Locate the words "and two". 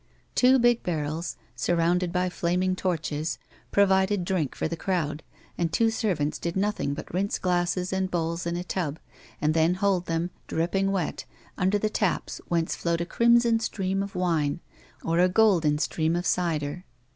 5.59-5.91